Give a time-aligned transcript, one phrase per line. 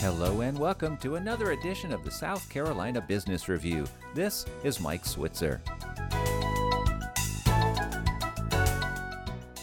[0.00, 3.86] Hello and welcome to another edition of the South Carolina Business Review.
[4.14, 5.62] This is Mike Switzer.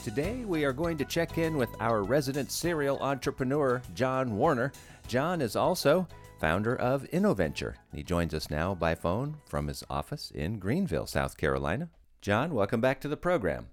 [0.04, 4.74] Today we are going to check in with our resident serial entrepreneur, John Warner.
[5.08, 6.08] John is also
[6.40, 7.76] founder of InnoVenture.
[7.94, 11.90] He joins us now by phone from his office in Greenville, South Carolina.
[12.22, 13.68] John, welcome back to the program.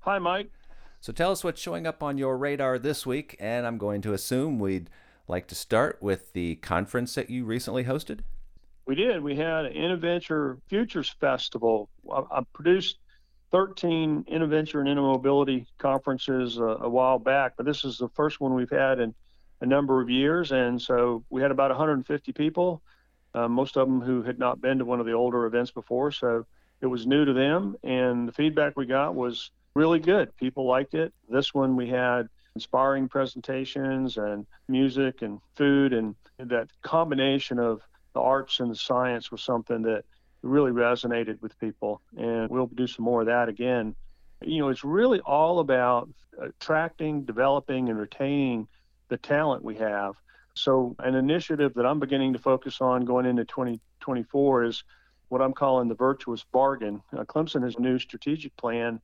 [0.00, 0.52] Hi, Mike.
[1.00, 4.12] So tell us what's showing up on your radar this week, and I'm going to
[4.12, 4.88] assume we'd
[5.30, 8.20] like to start with the conference that you recently hosted?
[8.86, 9.22] We did.
[9.22, 11.88] We had an InnoVenture Futures Festival.
[12.12, 12.98] I, I produced
[13.52, 18.54] 13 InnoVenture and InnoMobility conferences a, a while back, but this is the first one
[18.54, 19.14] we've had in
[19.60, 20.52] a number of years.
[20.52, 22.82] And so we had about 150 people,
[23.34, 26.10] uh, most of them who had not been to one of the older events before.
[26.10, 26.46] So
[26.80, 27.76] it was new to them.
[27.84, 30.36] And the feedback we got was really good.
[30.36, 31.12] People liked it.
[31.28, 37.80] This one we had inspiring presentations and music and food and that combination of
[38.14, 40.04] the arts and the science was something that
[40.42, 42.00] really resonated with people.
[42.16, 43.94] And we'll do some more of that again.
[44.42, 46.08] You know it's really all about
[46.40, 48.68] attracting developing and retaining
[49.08, 50.14] the talent we have.
[50.54, 54.82] So an initiative that i'm beginning to focus on going into 2024 is
[55.28, 57.02] what i'm calling the virtuous bargain.
[57.16, 59.00] Uh, clemson has a new strategic plan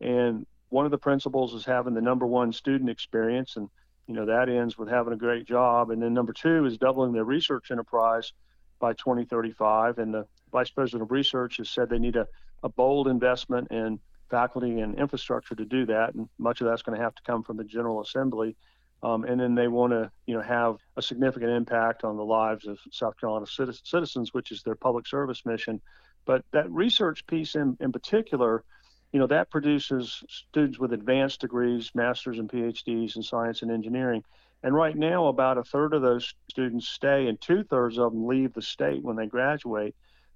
[0.00, 3.68] and one of the principles is having the number one student experience and
[4.06, 5.90] you know that ends with having a great job.
[5.90, 8.32] And then number two is doubling their research enterprise
[8.80, 12.26] by 2035 and the vice president of research has said they need a,
[12.62, 14.00] a bold investment in
[14.30, 17.42] faculty and infrastructure to do that and much of that's going to have to come
[17.42, 18.56] from the general assembly.
[19.02, 22.66] Um, and then they want to you know have a significant impact on the lives
[22.66, 23.46] of south carolina
[23.84, 25.82] citizens which is their public service mission.
[26.24, 28.64] But that research piece in, in particular
[29.12, 34.24] you know, that produces students with advanced degrees, masters and PhDs in science and engineering.
[34.62, 38.26] And right now, about a third of those students stay, and two thirds of them
[38.26, 39.94] leave the state when they graduate.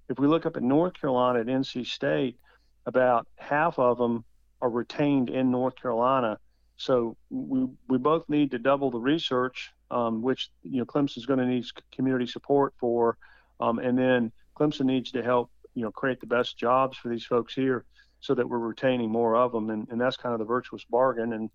[0.09, 2.37] If we look up at North Carolina at NC State,
[2.85, 4.23] about half of them
[4.61, 6.37] are retained in North Carolina.
[6.77, 11.39] So we, we both need to double the research, um, which you know Clemson's going
[11.39, 13.17] to need community support for,
[13.59, 17.25] um, and then Clemson needs to help you know create the best jobs for these
[17.25, 17.85] folks here
[18.19, 19.69] so that we're retaining more of them.
[19.69, 21.33] And, and that's kind of the virtuous bargain.
[21.33, 21.49] And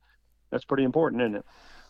[0.51, 1.45] that's pretty important, isn't it?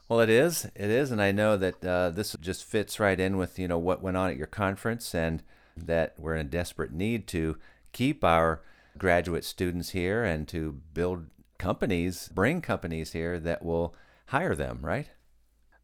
[0.08, 0.66] Well, it is.
[0.74, 3.78] It is, and I know that uh, this just fits right in with you know
[3.78, 5.42] what went on at your conference, and
[5.76, 7.56] that we're in a desperate need to
[7.92, 8.60] keep our
[8.98, 11.26] graduate students here and to build
[11.58, 13.94] companies, bring companies here that will
[14.26, 14.80] hire them.
[14.82, 15.08] Right.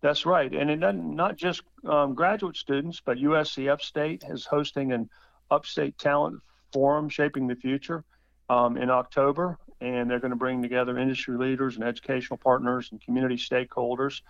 [0.01, 4.93] That's right, and it doesn't not just um, graduate students, but USC Upstate is hosting
[4.93, 5.09] an
[5.51, 6.41] Upstate Talent
[6.73, 8.05] Forum, shaping the future
[8.49, 13.01] um, in October, and they're going to bring together industry leaders and educational partners and
[13.01, 14.23] community stakeholders.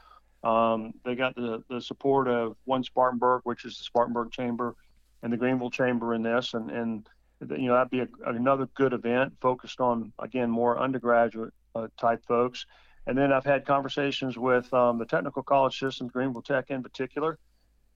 [0.44, 4.76] Um, they got the, the support of One Spartanburg, which is the Spartanburg Chamber,
[5.22, 7.08] and the Greenville Chamber in this, and and
[7.40, 12.24] you know that'd be a, another good event focused on again more undergraduate uh, type
[12.26, 12.66] folks.
[13.06, 17.38] And then I've had conversations with um, the technical college systems, Greenville Tech in particular,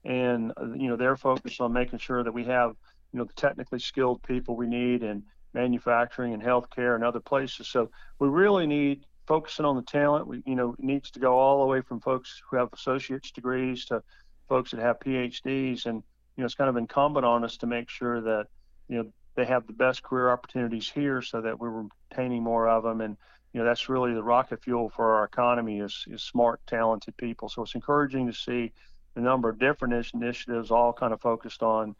[0.03, 2.75] and uh, you know they're focused on making sure that we have
[3.13, 7.67] you know the technically skilled people we need and manufacturing and healthcare and other places.
[7.67, 10.27] So we really need focusing on the talent.
[10.27, 13.85] We, you know, needs to go all the way from folks who have associate's degrees
[13.85, 14.03] to
[14.49, 15.85] folks that have PhDs.
[15.85, 16.03] And,
[16.35, 18.47] you know, it's kind of incumbent on us to make sure that,
[18.87, 22.83] you know, they have the best career opportunities here so that we're retaining more of
[22.83, 23.01] them.
[23.01, 23.17] And,
[23.53, 27.49] you know, that's really the rocket fuel for our economy is, is smart, talented people.
[27.49, 28.73] So it's encouraging to see
[29.15, 31.95] the number of different initiatives all kind of focused on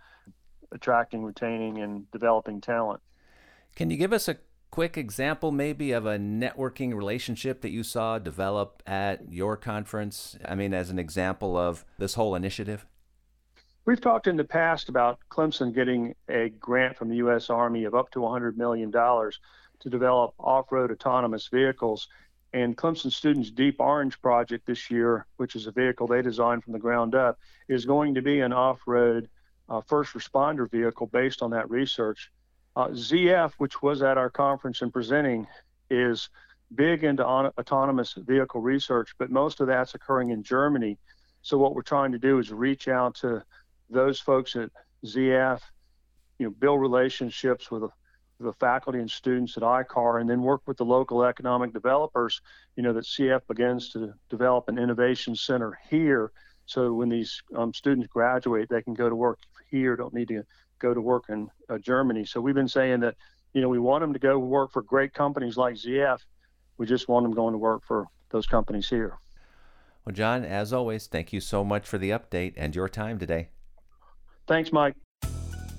[0.72, 3.02] attracting, retaining, and developing talent.
[3.76, 4.38] Can you give us a
[4.70, 10.38] quick example, maybe, of a networking relationship that you saw develop at your conference?
[10.46, 12.86] I mean, as an example of this whole initiative?
[13.86, 17.50] We've talked in the past about Clemson getting a grant from the U.S.
[17.50, 22.08] Army of up to $100 million to develop off road autonomous vehicles.
[22.54, 26.74] And Clemson Students' Deep Orange project this year, which is a vehicle they designed from
[26.74, 29.28] the ground up, is going to be an off road
[29.68, 32.32] uh, first responder vehicle based on that research.
[32.76, 35.48] Uh, ZF, which was at our conference and presenting,
[35.90, 36.30] is
[36.74, 40.98] big into on- autonomous vehicle research, but most of that's occurring in Germany.
[41.42, 43.44] So what we're trying to do is reach out to
[43.90, 44.72] those folks at
[45.06, 45.60] ZF,
[46.40, 47.84] you know, build relationships with
[48.40, 52.42] the faculty and students at ICAR, and then work with the local economic developers.
[52.76, 56.32] You know that ZF begins to develop an innovation center here,
[56.66, 59.40] so when these um, students graduate, they can go to work
[59.70, 59.96] here.
[59.96, 60.44] Don't need to
[60.80, 62.26] go to work in uh, Germany.
[62.26, 63.16] So we've been saying that,
[63.54, 66.20] you know, we want them to go work for great companies like ZF.
[66.78, 69.18] We just want them going to work for those companies here.
[70.06, 73.50] Well, John, as always, thank you so much for the update and your time today.
[74.48, 74.96] Thanks, Mike.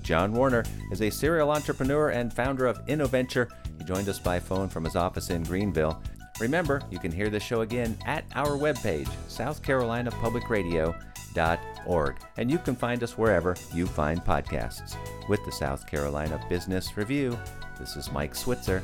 [0.01, 3.49] John Warner is a serial entrepreneur and founder of InnoVenture.
[3.77, 6.01] He joined us by phone from his office in Greenville.
[6.39, 13.03] Remember, you can hear the show again at our webpage, southcarolinapublicradio.org, and you can find
[13.03, 14.97] us wherever you find podcasts.
[15.29, 17.39] With the South Carolina Business Review,
[17.79, 18.83] this is Mike Switzer.